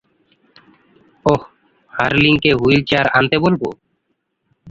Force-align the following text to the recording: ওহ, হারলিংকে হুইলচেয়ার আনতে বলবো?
ওহ, 1.25 1.41
হারলিংকে 1.93 2.51
হুইলচেয়ার 2.59 3.07
আনতে 3.17 3.37
বলবো? 3.39 3.67